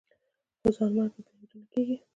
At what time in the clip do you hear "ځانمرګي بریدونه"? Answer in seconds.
0.75-1.65